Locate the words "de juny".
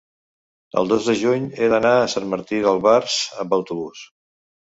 1.09-1.43